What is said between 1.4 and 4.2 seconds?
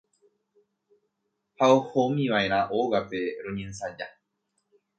ha ohomiva'erã ógape roñensaja.